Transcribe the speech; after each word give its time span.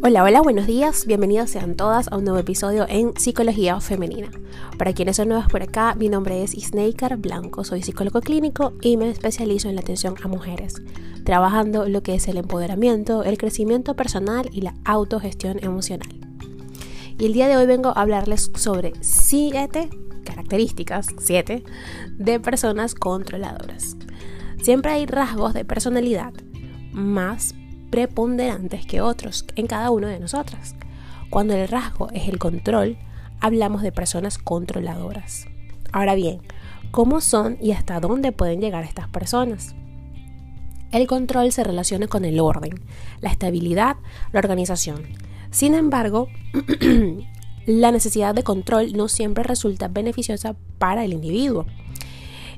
Hola, 0.00 0.22
hola, 0.22 0.42
buenos 0.42 0.68
días, 0.68 1.06
bienvenidas 1.06 1.50
sean 1.50 1.74
todas 1.74 2.06
a 2.06 2.16
un 2.16 2.22
nuevo 2.22 2.38
episodio 2.38 2.86
en 2.88 3.16
Psicología 3.16 3.80
Femenina. 3.80 4.30
Para 4.78 4.92
quienes 4.92 5.16
son 5.16 5.28
nuevas 5.28 5.48
por 5.48 5.60
acá, 5.60 5.96
mi 5.96 6.08
nombre 6.08 6.44
es 6.44 6.54
Isneikar 6.54 7.16
Blanco, 7.16 7.64
soy 7.64 7.82
psicólogo 7.82 8.20
clínico 8.20 8.74
y 8.80 8.96
me 8.96 9.10
especializo 9.10 9.68
en 9.68 9.74
la 9.74 9.80
atención 9.80 10.14
a 10.22 10.28
mujeres, 10.28 10.74
trabajando 11.24 11.88
lo 11.88 12.04
que 12.04 12.14
es 12.14 12.28
el 12.28 12.36
empoderamiento, 12.36 13.24
el 13.24 13.38
crecimiento 13.38 13.96
personal 13.96 14.48
y 14.52 14.60
la 14.60 14.74
autogestión 14.84 15.58
emocional. 15.64 16.08
Y 17.18 17.26
el 17.26 17.32
día 17.32 17.48
de 17.48 17.56
hoy 17.56 17.66
vengo 17.66 17.88
a 17.88 18.02
hablarles 18.02 18.52
sobre 18.54 18.92
siete 19.00 19.90
características, 20.24 21.08
siete, 21.18 21.64
de 22.12 22.38
personas 22.38 22.94
controladoras. 22.94 23.96
Siempre 24.62 24.92
hay 24.92 25.06
rasgos 25.06 25.54
de 25.54 25.64
personalidad 25.64 26.32
más 26.92 27.56
preponderantes 27.90 28.86
que 28.86 29.00
otros 29.00 29.44
en 29.56 29.66
cada 29.66 29.90
uno 29.90 30.06
de 30.06 30.20
nosotras. 30.20 30.74
Cuando 31.30 31.54
el 31.54 31.68
rasgo 31.68 32.08
es 32.12 32.28
el 32.28 32.38
control, 32.38 32.98
hablamos 33.40 33.82
de 33.82 33.92
personas 33.92 34.38
controladoras. 34.38 35.46
Ahora 35.92 36.14
bien, 36.14 36.40
¿cómo 36.90 37.20
son 37.20 37.58
y 37.60 37.72
hasta 37.72 38.00
dónde 38.00 38.32
pueden 38.32 38.60
llegar 38.60 38.84
estas 38.84 39.08
personas? 39.08 39.74
El 40.90 41.06
control 41.06 41.52
se 41.52 41.64
relaciona 41.64 42.06
con 42.06 42.24
el 42.24 42.40
orden, 42.40 42.80
la 43.20 43.30
estabilidad, 43.30 43.96
la 44.32 44.40
organización. 44.40 45.02
Sin 45.50 45.74
embargo, 45.74 46.28
la 47.66 47.92
necesidad 47.92 48.34
de 48.34 48.42
control 48.42 48.94
no 48.94 49.08
siempre 49.08 49.44
resulta 49.44 49.88
beneficiosa 49.88 50.56
para 50.78 51.04
el 51.04 51.12
individuo 51.12 51.66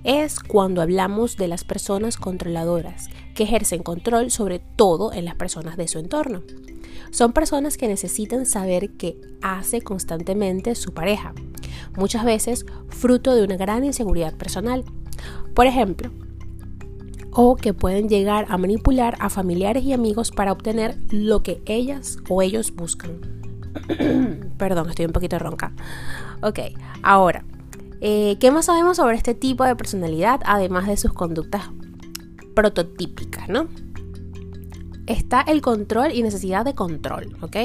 es 0.05 0.41
cuando 0.41 0.81
hablamos 0.81 1.37
de 1.37 1.49
las 1.49 1.65
personas 1.65 2.17
controladoras, 2.17 3.11
que 3.35 3.45
ejercen 3.45 3.83
control 3.83 4.31
sobre 4.31 4.59
todo 4.59 5.13
en 5.13 5.25
las 5.25 5.35
personas 5.35 5.77
de 5.77 5.89
su 5.89 5.99
entorno. 5.99 6.43
Son 7.11 7.33
personas 7.33 7.77
que 7.77 7.89
necesitan 7.89 8.47
saber 8.47 8.91
qué 8.93 9.21
hace 9.43 9.83
constantemente 9.83 10.75
su 10.75 10.93
pareja, 10.93 11.35
muchas 11.97 12.25
veces 12.25 12.67
fruto 12.89 13.35
de 13.35 13.43
una 13.43 13.57
gran 13.57 13.85
inseguridad 13.85 14.35
personal. 14.35 14.85
Por 15.55 15.67
ejemplo, 15.67 16.11
o 17.33 17.57
que 17.57 17.75
pueden 17.75 18.09
llegar 18.09 18.47
a 18.49 18.59
manipular 18.59 19.17
a 19.21 19.31
familiares 19.31 19.85
y 19.85 19.93
amigos 19.93 20.31
para 20.31 20.53
obtener 20.53 20.99
lo 21.11 21.43
que 21.43 21.63
ellas 21.67 22.19
o 22.29 22.43
ellos 22.43 22.75
buscan. 22.75 23.21
Perdón, 24.59 24.91
estoy 24.91 25.07
un 25.07 25.13
poquito 25.13 25.39
ronca. 25.39 25.73
Ok, 26.43 26.61
ahora, 27.03 27.45
eh, 28.01 28.37
¿Qué 28.41 28.51
más 28.51 28.65
sabemos 28.65 28.97
sobre 28.97 29.17
este 29.17 29.35
tipo 29.35 29.65
de 29.65 29.77
personalidad, 29.77 30.41
además 30.47 30.87
de 30.87 30.97
sus 30.97 31.13
conductas 31.13 31.71
prototípicas, 32.61 33.49
¿no? 33.49 33.69
Está 35.07 35.41
el 35.41 35.63
control 35.63 36.13
y 36.13 36.23
necesidad 36.23 36.63
de 36.63 36.75
control, 36.75 37.35
¿ok? 37.41 37.57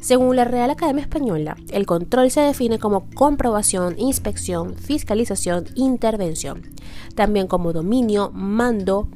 Según 0.00 0.36
la 0.36 0.44
Real 0.44 0.70
Academia 0.70 1.02
Española, 1.02 1.54
el 1.70 1.84
control 1.84 2.30
se 2.30 2.40
define 2.40 2.78
como 2.78 3.10
comprobación, 3.10 3.94
inspección, 3.98 4.74
fiscalización, 4.74 5.66
intervención, 5.74 6.62
también 7.14 7.46
como 7.46 7.74
dominio, 7.74 8.30
mando, 8.32 9.08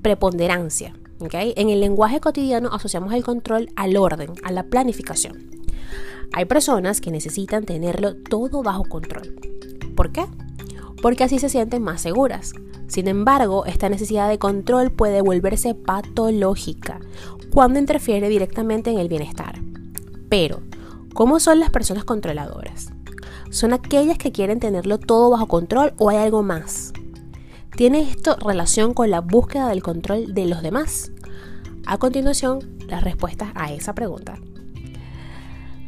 preponderancia. 0.00 0.94
¿okay? 1.18 1.52
En 1.56 1.68
el 1.68 1.80
lenguaje 1.80 2.20
cotidiano 2.20 2.70
asociamos 2.72 3.12
el 3.14 3.24
control 3.24 3.68
al 3.74 3.96
orden, 3.96 4.30
a 4.44 4.52
la 4.52 4.62
planificación. 4.62 5.50
Hay 6.32 6.44
personas 6.44 7.00
que 7.00 7.10
necesitan 7.10 7.64
tenerlo 7.64 8.14
todo 8.14 8.62
bajo 8.62 8.84
control. 8.84 9.34
¿Por 9.96 10.12
qué? 10.12 10.24
Porque 11.02 11.24
así 11.24 11.38
se 11.38 11.48
sienten 11.48 11.82
más 11.82 12.00
seguras. 12.00 12.52
Sin 12.88 13.08
embargo, 13.08 13.64
esta 13.66 13.88
necesidad 13.88 14.28
de 14.28 14.38
control 14.38 14.90
puede 14.90 15.22
volverse 15.22 15.74
patológica 15.74 17.00
cuando 17.52 17.78
interfiere 17.78 18.28
directamente 18.28 18.90
en 18.90 18.98
el 18.98 19.08
bienestar. 19.08 19.60
Pero, 20.28 20.60
¿cómo 21.14 21.40
son 21.40 21.60
las 21.60 21.70
personas 21.70 22.04
controladoras? 22.04 22.92
¿Son 23.50 23.72
aquellas 23.72 24.18
que 24.18 24.32
quieren 24.32 24.60
tenerlo 24.60 24.98
todo 24.98 25.30
bajo 25.30 25.46
control 25.46 25.92
o 25.98 26.10
hay 26.10 26.18
algo 26.18 26.42
más? 26.42 26.92
¿Tiene 27.76 28.02
esto 28.02 28.36
relación 28.36 28.94
con 28.94 29.10
la 29.10 29.20
búsqueda 29.20 29.68
del 29.68 29.82
control 29.82 30.34
de 30.34 30.46
los 30.46 30.62
demás? 30.62 31.12
A 31.86 31.98
continuación, 31.98 32.60
las 32.86 33.02
respuestas 33.02 33.50
a 33.54 33.72
esa 33.72 33.94
pregunta. 33.94 34.38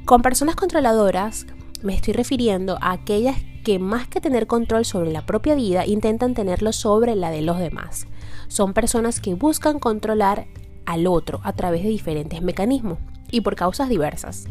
Con 0.05 0.23
personas 0.23 0.57
controladoras 0.57 1.47
me 1.83 1.95
estoy 1.95 2.15
refiriendo 2.15 2.79
a 2.81 2.93
aquellas 2.93 3.37
que 3.65 3.79
más 3.79 4.09
que 4.09 4.21
tener 4.21 4.47
control 4.47 4.85
sobre 4.85 5.13
la 5.13 5.25
propia 5.25 5.55
vida, 5.55 5.87
intentan 5.87 6.35
tenerlo 6.35 6.73
sobre 6.73 7.15
la 7.15 7.31
de 7.31 7.43
los 7.43 7.59
demás. 7.59 8.07
Son 8.49 8.75
personas 8.75 9.21
que 9.21 9.35
buscan 9.35 9.79
controlar 9.79 10.47
al 10.85 11.07
otro 11.07 11.41
a 11.45 11.53
través 11.53 11.83
de 11.83 11.89
diferentes 11.89 12.43
mecanismos 12.43 12.99
y 13.31 13.41
por 13.41 13.57
causas 13.57 13.89
diversas. 13.89 14.47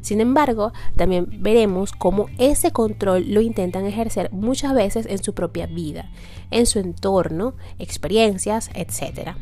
Sin 0.00 0.20
embargo, 0.20 0.72
también 0.96 1.28
veremos 1.38 1.92
cómo 1.92 2.26
ese 2.38 2.72
control 2.72 3.32
lo 3.32 3.40
intentan 3.40 3.86
ejercer 3.86 4.32
muchas 4.32 4.74
veces 4.74 5.06
en 5.06 5.22
su 5.22 5.32
propia 5.32 5.66
vida, 5.66 6.10
en 6.50 6.66
su 6.66 6.80
entorno, 6.80 7.54
experiencias, 7.78 8.68
etc. 8.74 9.36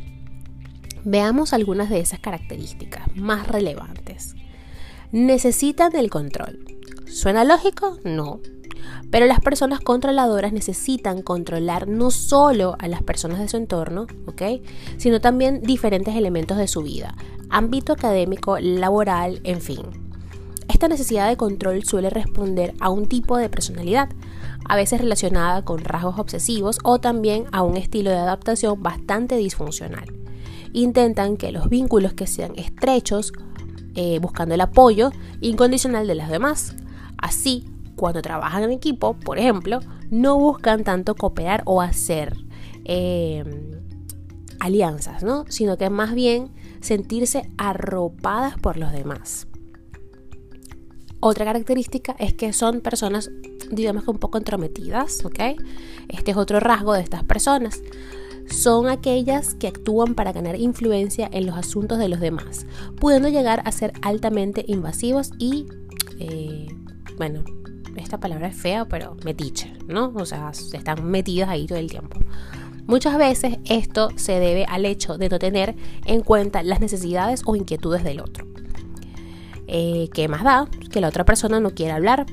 Veamos 1.04 1.54
algunas 1.54 1.88
de 1.88 2.00
esas 2.00 2.20
características 2.20 3.08
más 3.16 3.48
relevantes. 3.48 4.34
Necesitan 5.12 5.96
el 5.96 6.10
control. 6.10 6.79
¿Suena 7.12 7.44
lógico? 7.44 7.98
No, 8.04 8.40
pero 9.10 9.26
las 9.26 9.40
personas 9.40 9.80
controladoras 9.80 10.52
necesitan 10.52 11.22
controlar 11.22 11.88
no 11.88 12.10
solo 12.10 12.76
a 12.78 12.88
las 12.88 13.02
personas 13.02 13.40
de 13.40 13.48
su 13.48 13.56
entorno, 13.56 14.06
¿ok? 14.26 14.62
Sino 14.96 15.20
también 15.20 15.60
diferentes 15.62 16.14
elementos 16.14 16.56
de 16.56 16.68
su 16.68 16.82
vida, 16.82 17.16
ámbito 17.48 17.92
académico, 17.92 18.58
laboral, 18.58 19.40
en 19.44 19.60
fin. 19.60 19.82
Esta 20.68 20.86
necesidad 20.86 21.28
de 21.28 21.36
control 21.36 21.82
suele 21.84 22.10
responder 22.10 22.74
a 22.80 22.90
un 22.90 23.08
tipo 23.08 23.36
de 23.36 23.48
personalidad, 23.48 24.08
a 24.64 24.76
veces 24.76 25.00
relacionada 25.00 25.64
con 25.64 25.80
rasgos 25.80 26.18
obsesivos 26.18 26.78
o 26.84 27.00
también 27.00 27.46
a 27.50 27.62
un 27.62 27.76
estilo 27.76 28.10
de 28.10 28.18
adaptación 28.18 28.80
bastante 28.80 29.36
disfuncional. 29.36 30.04
Intentan 30.72 31.36
que 31.36 31.50
los 31.50 31.68
vínculos 31.68 32.12
que 32.12 32.28
sean 32.28 32.52
estrechos, 32.56 33.32
eh, 33.96 34.20
buscando 34.20 34.54
el 34.54 34.60
apoyo 34.60 35.10
incondicional 35.40 36.06
de 36.06 36.14
los 36.14 36.28
demás. 36.28 36.76
Así, 37.20 37.64
cuando 37.96 38.22
trabajan 38.22 38.64
en 38.64 38.72
equipo, 38.72 39.14
por 39.14 39.38
ejemplo, 39.38 39.80
no 40.10 40.38
buscan 40.38 40.84
tanto 40.84 41.14
cooperar 41.14 41.62
o 41.66 41.82
hacer 41.82 42.36
eh, 42.84 43.44
alianzas, 44.58 45.22
¿no? 45.22 45.44
Sino 45.48 45.76
que 45.76 45.90
más 45.90 46.14
bien 46.14 46.50
sentirse 46.80 47.48
arropadas 47.58 48.58
por 48.58 48.76
los 48.76 48.92
demás. 48.92 49.46
Otra 51.20 51.44
característica 51.44 52.16
es 52.18 52.32
que 52.32 52.54
son 52.54 52.80
personas, 52.80 53.30
digamos 53.70 54.04
que 54.04 54.10
un 54.10 54.18
poco 54.18 54.38
entrometidas, 54.38 55.22
¿ok? 55.24 55.38
Este 56.08 56.30
es 56.30 56.36
otro 56.38 56.60
rasgo 56.60 56.94
de 56.94 57.02
estas 57.02 57.24
personas. 57.24 57.82
Son 58.48 58.88
aquellas 58.88 59.54
que 59.54 59.68
actúan 59.68 60.14
para 60.14 60.32
ganar 60.32 60.56
influencia 60.56 61.28
en 61.30 61.44
los 61.44 61.56
asuntos 61.56 61.98
de 61.98 62.08
los 62.08 62.20
demás, 62.20 62.66
pudiendo 62.98 63.28
llegar 63.28 63.62
a 63.66 63.70
ser 63.70 63.92
altamente 64.00 64.64
invasivos 64.66 65.30
y, 65.38 65.66
eh, 66.18 66.69
bueno, 67.20 67.44
esta 67.96 68.18
palabra 68.18 68.48
es 68.48 68.56
fea, 68.56 68.86
pero 68.86 69.14
metiche, 69.26 69.70
¿no? 69.86 70.10
O 70.14 70.24
sea, 70.24 70.52
están 70.72 71.04
metidas 71.04 71.50
ahí 71.50 71.66
todo 71.66 71.76
el 71.76 71.90
tiempo. 71.90 72.18
Muchas 72.86 73.18
veces 73.18 73.58
esto 73.66 74.08
se 74.16 74.40
debe 74.40 74.64
al 74.64 74.86
hecho 74.86 75.18
de 75.18 75.28
no 75.28 75.38
tener 75.38 75.76
en 76.06 76.22
cuenta 76.22 76.62
las 76.62 76.80
necesidades 76.80 77.42
o 77.44 77.56
inquietudes 77.56 78.04
del 78.04 78.20
otro. 78.20 78.46
Eh, 79.66 80.08
¿Qué 80.14 80.28
más 80.28 80.44
da? 80.44 80.66
Que 80.90 81.02
la 81.02 81.08
otra 81.08 81.26
persona 81.26 81.60
no 81.60 81.74
quiera 81.74 81.96
hablar 81.96 82.24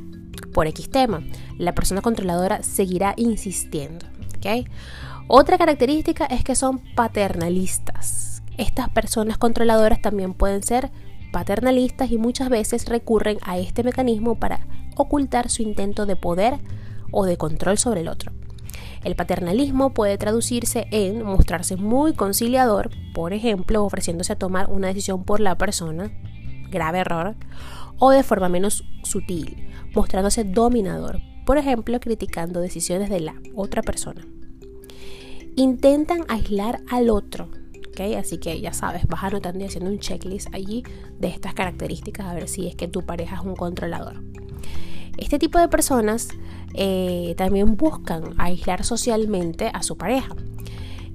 por 0.54 0.68
X 0.68 0.90
tema. 0.90 1.22
La 1.58 1.76
persona 1.76 2.00
controladora 2.00 2.64
seguirá 2.64 3.14
insistiendo. 3.18 4.06
Otra 5.28 5.58
característica 5.58 6.24
es 6.28 6.46
que 6.46 6.56
son 6.56 6.80
paternalistas. 6.96 8.42
Estas 8.56 8.88
personas 8.88 9.38
controladoras 9.38 10.02
también 10.02 10.34
pueden 10.34 10.64
ser 10.64 10.92
paternalistas 11.38 12.10
y 12.10 12.18
muchas 12.18 12.50
veces 12.50 12.88
recurren 12.88 13.38
a 13.44 13.60
este 13.60 13.84
mecanismo 13.84 14.40
para 14.40 14.66
ocultar 14.96 15.52
su 15.52 15.62
intento 15.62 16.08
de 16.08 16.16
poder 16.16 16.56
o 17.12 17.28
de 17.28 17.38
control 17.38 17.78
sobre 17.78 18.02
el 18.02 18.08
otro. 18.08 18.32
El 19.04 19.16
paternalismo 19.16 19.94
puede 19.94 20.18
traducirse 20.18 20.88
en 20.90 21.22
mostrarse 21.22 21.76
muy 21.76 22.14
conciliador, 22.14 22.90
por 23.14 23.34
ejemplo, 23.34 23.86
ofreciéndose 23.86 24.34
a 24.34 24.40
tomar 24.40 24.72
una 24.72 24.88
decisión 24.88 25.26
por 25.26 25.40
la 25.40 25.60
persona, 25.60 26.12
grave 26.72 27.02
error, 27.02 27.36
o 28.00 28.10
de 28.10 28.24
forma 28.24 28.50
menos 28.50 28.84
sutil, 29.04 29.70
mostrándose 29.94 30.44
dominador, 30.44 31.22
por 31.46 31.60
ejemplo, 31.60 32.00
criticando 32.00 32.62
decisiones 32.62 33.12
de 33.12 33.20
la 33.20 33.36
otra 33.54 33.84
persona. 33.84 34.26
Intentan 35.56 36.22
aislar 36.30 36.80
al 36.90 37.12
otro, 37.12 37.50
Así 38.18 38.38
que 38.38 38.60
ya 38.60 38.74
sabes, 38.74 39.08
vas 39.08 39.24
anotando 39.24 39.60
y 39.60 39.68
haciendo 39.68 39.90
un 39.90 40.00
checklist 40.00 40.54
allí 40.54 40.84
de 41.20 41.28
estas 41.28 41.54
características 41.54 42.28
a 42.28 42.34
ver 42.34 42.48
si 42.48 42.68
es 42.68 42.76
que 42.76 42.88
tu 42.88 43.02
pareja 43.06 43.36
es 43.36 43.42
un 43.42 43.56
controlador. 43.56 44.22
Este 45.18 45.40
tipo 45.40 45.60
de 45.60 45.68
personas 45.68 46.30
eh, 46.74 47.34
también 47.38 47.76
buscan 47.76 48.36
aislar 48.38 48.84
socialmente 48.84 49.72
a 49.74 49.82
su 49.82 49.98
pareja. 49.98 50.36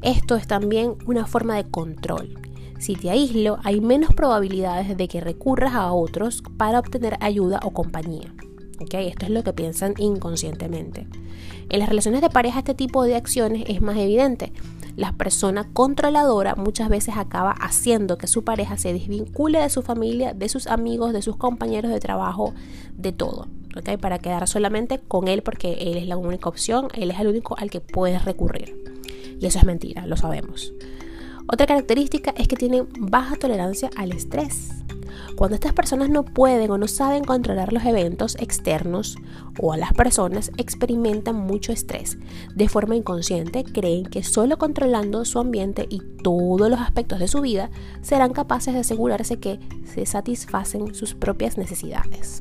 Esto 0.02 0.34
es 0.34 0.48
también 0.48 0.96
una 1.06 1.26
forma 1.26 1.56
de 1.56 1.64
control. 1.64 2.38
Si 2.80 2.96
te 2.96 3.10
aíslo, 3.10 3.58
hay 3.62 3.80
menos 3.80 4.12
probabilidades 4.12 4.96
de 4.96 5.06
que 5.06 5.20
recurras 5.20 5.74
a 5.74 5.92
otros 5.92 6.42
para 6.56 6.80
obtener 6.80 7.16
ayuda 7.20 7.60
o 7.62 7.70
compañía. 7.70 8.34
Esto 8.90 9.26
es 9.26 9.30
lo 9.30 9.42
que 9.42 9.52
piensan 9.52 9.94
inconscientemente. 9.98 11.06
En 11.68 11.78
las 11.78 11.88
relaciones 11.88 12.20
de 12.20 12.30
pareja 12.30 12.58
este 12.58 12.74
tipo 12.74 13.04
de 13.04 13.16
acciones 13.16 13.64
es 13.68 13.80
más 13.80 13.96
evidente. 13.96 14.52
La 14.96 15.12
persona 15.12 15.68
controladora 15.72 16.54
muchas 16.54 16.88
veces 16.88 17.16
acaba 17.16 17.52
haciendo 17.52 18.18
que 18.18 18.26
su 18.26 18.44
pareja 18.44 18.76
se 18.76 18.92
desvincule 18.92 19.58
de 19.58 19.70
su 19.70 19.82
familia, 19.82 20.34
de 20.34 20.48
sus 20.48 20.66
amigos, 20.66 21.12
de 21.12 21.22
sus 21.22 21.36
compañeros 21.36 21.90
de 21.90 22.00
trabajo, 22.00 22.52
de 22.96 23.12
todo. 23.12 23.48
Para 24.00 24.18
quedar 24.18 24.46
solamente 24.46 24.98
con 24.98 25.28
él 25.28 25.42
porque 25.42 25.74
él 25.74 25.96
es 25.96 26.06
la 26.06 26.18
única 26.18 26.48
opción, 26.48 26.88
él 26.94 27.10
es 27.10 27.18
el 27.18 27.28
único 27.28 27.56
al 27.56 27.70
que 27.70 27.80
puedes 27.80 28.24
recurrir. 28.24 28.76
Y 29.40 29.46
eso 29.46 29.58
es 29.58 29.64
mentira, 29.64 30.06
lo 30.06 30.16
sabemos. 30.16 30.74
Otra 31.50 31.66
característica 31.66 32.32
es 32.36 32.46
que 32.46 32.56
tienen 32.56 32.86
baja 32.98 33.36
tolerancia 33.36 33.90
al 33.96 34.12
estrés. 34.12 34.81
Cuando 35.36 35.54
estas 35.54 35.72
personas 35.72 36.10
no 36.10 36.24
pueden 36.24 36.70
o 36.70 36.78
no 36.78 36.88
saben 36.88 37.24
controlar 37.24 37.72
los 37.72 37.84
eventos 37.84 38.36
externos 38.36 39.16
o 39.58 39.72
a 39.72 39.76
las 39.76 39.92
personas, 39.92 40.50
experimentan 40.56 41.36
mucho 41.36 41.72
estrés. 41.72 42.18
De 42.54 42.68
forma 42.68 42.96
inconsciente, 42.96 43.64
creen 43.64 44.04
que 44.04 44.22
solo 44.22 44.58
controlando 44.58 45.24
su 45.24 45.38
ambiente 45.38 45.86
y 45.88 46.02
todos 46.22 46.68
los 46.70 46.80
aspectos 46.80 47.18
de 47.18 47.28
su 47.28 47.40
vida 47.40 47.70
serán 48.02 48.32
capaces 48.32 48.74
de 48.74 48.80
asegurarse 48.80 49.38
que 49.38 49.58
se 49.84 50.06
satisfacen 50.06 50.94
sus 50.94 51.14
propias 51.14 51.58
necesidades. 51.58 52.40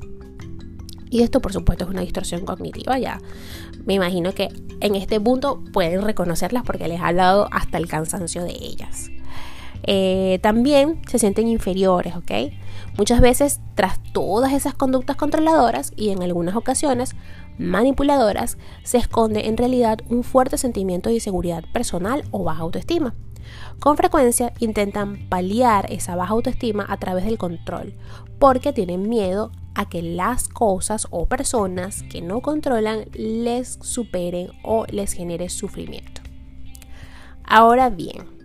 Y 1.10 1.24
esto 1.24 1.42
por 1.42 1.52
supuesto 1.52 1.84
es 1.84 1.90
una 1.90 2.02
distorsión 2.02 2.46
cognitiva, 2.46 2.98
ya 2.98 3.20
me 3.86 3.96
imagino 3.96 4.34
que 4.34 4.50
en 4.80 4.96
este 4.96 5.20
punto 5.20 5.62
pueden 5.74 6.02
reconocerlas 6.02 6.64
porque 6.64 6.88
les 6.88 7.02
ha 7.02 7.08
hablado 7.08 7.48
hasta 7.52 7.78
el 7.78 7.88
cansancio 7.88 8.44
de 8.44 8.52
ellas. 8.52 9.10
Eh, 9.84 10.40
también 10.42 11.02
se 11.08 11.20
sienten 11.20 11.48
inferiores, 11.48 12.16
¿ok? 12.16 12.32
Muchas 12.98 13.22
veces 13.22 13.62
tras 13.76 14.02
todas 14.14 14.54
esas 14.54 14.74
conductas 14.74 15.16
controladoras 15.16 15.92
y 15.96 16.10
en 16.10 16.22
algunas 16.24 16.56
ocasiones 16.56 17.16
manipuladoras 17.58 18.58
se 18.84 18.98
esconde 18.98 19.48
en 19.48 19.58
realidad 19.58 20.00
un 20.10 20.24
fuerte 20.24 20.58
sentimiento 20.58 21.10
de 21.10 21.16
inseguridad 21.16 21.64
personal 21.72 22.24
o 22.32 22.44
baja 22.44 22.62
autoestima. 22.62 23.16
Con 23.80 23.98
frecuencia 23.98 24.54
intentan 24.60 25.28
paliar 25.30 25.92
esa 25.92 26.16
baja 26.16 26.34
autoestima 26.34 26.86
a 26.88 26.98
través 26.98 27.26
del 27.26 27.38
control, 27.38 27.94
porque 28.40 28.74
tienen 28.74 29.10
miedo 29.10 29.52
a 29.74 29.88
que 29.88 30.02
las 30.02 30.48
cosas 30.48 31.08
o 31.12 31.26
personas 31.26 32.04
que 32.04 32.22
no 32.22 32.42
controlan 32.42 33.06
les 33.14 33.80
superen 33.82 34.50
o 34.64 34.86
les 34.88 35.14
genere 35.14 35.50
sufrimiento. 35.50 36.22
Ahora 37.44 37.90
bien, 37.90 38.41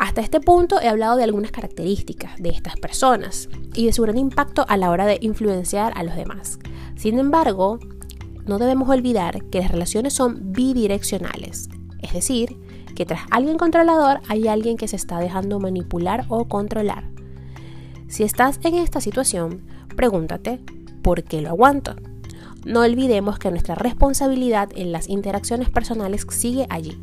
hasta 0.00 0.22
este 0.22 0.40
punto 0.40 0.80
he 0.80 0.88
hablado 0.88 1.16
de 1.16 1.24
algunas 1.24 1.50
características 1.50 2.38
de 2.38 2.48
estas 2.48 2.76
personas 2.76 3.50
y 3.74 3.84
de 3.84 3.92
su 3.92 4.00
gran 4.00 4.16
impacto 4.16 4.64
a 4.66 4.78
la 4.78 4.90
hora 4.90 5.04
de 5.04 5.18
influenciar 5.20 5.92
a 5.94 6.02
los 6.02 6.16
demás. 6.16 6.58
Sin 6.96 7.18
embargo, 7.18 7.78
no 8.46 8.58
debemos 8.58 8.88
olvidar 8.88 9.44
que 9.50 9.60
las 9.60 9.70
relaciones 9.70 10.14
son 10.14 10.52
bidireccionales, 10.52 11.68
es 12.00 12.14
decir, 12.14 12.56
que 12.96 13.04
tras 13.04 13.20
alguien 13.30 13.58
controlador 13.58 14.20
hay 14.26 14.48
alguien 14.48 14.78
que 14.78 14.88
se 14.88 14.96
está 14.96 15.18
dejando 15.18 15.60
manipular 15.60 16.24
o 16.30 16.46
controlar. 16.46 17.10
Si 18.08 18.22
estás 18.22 18.58
en 18.62 18.76
esta 18.76 19.02
situación, 19.02 19.66
pregúntate, 19.96 20.60
¿por 21.02 21.24
qué 21.24 21.42
lo 21.42 21.50
aguanto? 21.50 21.94
No 22.64 22.80
olvidemos 22.80 23.38
que 23.38 23.50
nuestra 23.50 23.74
responsabilidad 23.74 24.70
en 24.74 24.92
las 24.92 25.10
interacciones 25.10 25.68
personales 25.68 26.26
sigue 26.30 26.66
allí. 26.70 26.98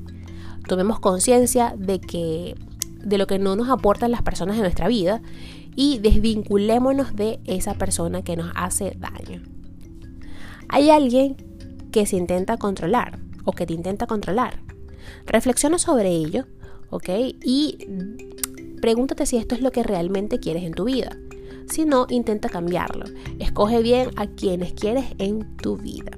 Tomemos 0.68 1.00
conciencia 1.00 1.76
de 1.78 2.02
que 2.02 2.56
de 3.08 3.18
lo 3.18 3.28
que 3.28 3.40
no 3.40 3.56
nos 3.56 3.70
aportan 3.70 4.12
las 4.12 4.22
personas 4.22 4.56
en 4.58 4.64
nuestra 4.64 4.88
vida 4.88 5.22
y 5.76 6.00
desvinculémonos 6.00 7.16
de 7.16 7.40
esa 7.46 7.76
persona 7.76 8.22
que 8.22 8.36
nos 8.36 8.52
hace 8.56 8.98
daño. 8.98 9.44
Hay 10.70 10.90
alguien 10.90 11.38
que 11.92 12.06
se 12.06 12.18
intenta 12.18 12.58
controlar 12.58 13.20
o 13.46 13.54
que 13.54 13.66
te 13.66 13.74
intenta 13.74 14.08
controlar. 14.08 14.60
Reflexiona 15.26 15.80
sobre 15.80 16.10
ello, 16.10 16.46
¿ok? 16.90 17.10
Y 17.44 17.78
Pregúntate 18.82 19.26
si 19.26 19.38
esto 19.38 19.56
es 19.56 19.62
lo 19.62 19.72
que 19.72 19.84
realmente 19.84 20.40
quieres 20.40 20.64
en 20.64 20.74
tu 20.74 20.86
vida. 20.86 21.18
Si 21.68 21.86
no, 21.86 22.06
intenta 22.10 22.48
cambiarlo. 22.48 23.06
Escoge 23.40 23.82
bien 23.82 24.12
a 24.16 24.28
quienes 24.28 24.74
quieres 24.74 25.06
en 25.18 25.58
tu 25.58 25.78
vida. 25.78 26.12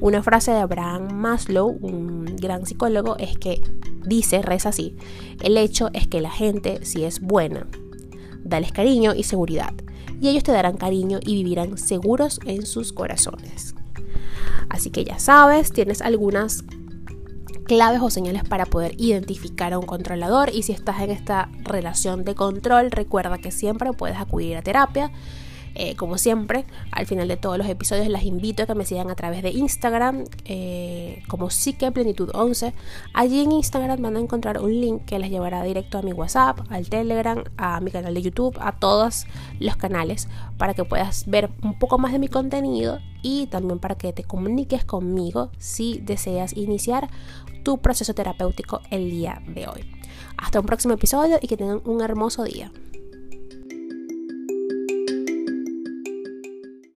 Una 0.00 0.22
frase 0.22 0.50
de 0.50 0.58
Abraham 0.58 1.14
Maslow, 1.14 1.78
un 1.80 2.26
gran 2.36 2.66
psicólogo, 2.66 3.16
es 3.18 3.38
que 3.38 3.62
dice, 4.04 4.42
reza 4.42 4.68
así, 4.68 4.96
el 5.42 5.56
hecho 5.56 5.88
es 5.92 6.06
que 6.06 6.20
la 6.20 6.30
gente, 6.30 6.84
si 6.84 7.04
es 7.04 7.20
buena, 7.20 7.66
dales 8.44 8.72
cariño 8.72 9.14
y 9.14 9.22
seguridad, 9.22 9.72
y 10.20 10.28
ellos 10.28 10.44
te 10.44 10.52
darán 10.52 10.76
cariño 10.76 11.18
y 11.24 11.34
vivirán 11.34 11.78
seguros 11.78 12.40
en 12.44 12.66
sus 12.66 12.92
corazones. 12.92 13.74
Así 14.68 14.90
que 14.90 15.04
ya 15.04 15.18
sabes, 15.18 15.72
tienes 15.72 16.02
algunas 16.02 16.64
claves 17.64 18.00
o 18.00 18.10
señales 18.10 18.44
para 18.44 18.66
poder 18.66 18.94
identificar 18.98 19.72
a 19.72 19.78
un 19.78 19.86
controlador 19.86 20.50
y 20.54 20.62
si 20.62 20.72
estás 20.72 21.00
en 21.00 21.10
esta 21.10 21.48
relación 21.64 22.24
de 22.24 22.34
control 22.34 22.90
recuerda 22.92 23.38
que 23.38 23.50
siempre 23.50 23.92
puedes 23.92 24.18
acudir 24.18 24.56
a 24.56 24.62
terapia 24.62 25.10
eh, 25.78 25.94
como 25.94 26.16
siempre, 26.16 26.64
al 26.90 27.04
final 27.04 27.28
de 27.28 27.36
todos 27.36 27.58
los 27.58 27.68
episodios 27.68 28.08
las 28.08 28.22
invito 28.22 28.62
a 28.62 28.66
que 28.66 28.74
me 28.74 28.86
sigan 28.86 29.10
a 29.10 29.14
través 29.14 29.42
de 29.42 29.50
Instagram 29.50 30.24
eh, 30.46 31.22
como 31.28 31.50
Psique 31.50 31.92
Plenitud 31.92 32.30
11. 32.32 32.72
Allí 33.12 33.42
en 33.42 33.52
Instagram 33.52 34.00
van 34.00 34.16
a 34.16 34.20
encontrar 34.20 34.62
un 34.62 34.80
link 34.80 35.04
que 35.04 35.18
les 35.18 35.28
llevará 35.28 35.62
directo 35.62 35.98
a 35.98 36.02
mi 36.02 36.14
WhatsApp, 36.14 36.60
al 36.70 36.88
Telegram, 36.88 37.44
a 37.58 37.80
mi 37.80 37.90
canal 37.90 38.14
de 38.14 38.22
YouTube, 38.22 38.56
a 38.58 38.72
todos 38.72 39.26
los 39.60 39.76
canales 39.76 40.28
para 40.56 40.72
que 40.72 40.84
puedas 40.84 41.26
ver 41.26 41.50
un 41.62 41.78
poco 41.78 41.98
más 41.98 42.12
de 42.12 42.20
mi 42.20 42.28
contenido 42.28 42.98
y 43.20 43.46
también 43.48 43.78
para 43.78 43.96
que 43.96 44.14
te 44.14 44.24
comuniques 44.24 44.82
conmigo 44.86 45.50
si 45.58 45.98
deseas 45.98 46.56
iniciar 46.56 47.10
tu 47.64 47.76
proceso 47.78 48.14
terapéutico 48.14 48.80
el 48.90 49.10
día 49.10 49.42
de 49.46 49.68
hoy. 49.68 49.84
Hasta 50.38 50.58
un 50.58 50.64
próximo 50.64 50.94
episodio 50.94 51.38
y 51.42 51.48
que 51.48 51.58
tengan 51.58 51.82
un 51.84 52.00
hermoso 52.00 52.44
día. 52.44 52.72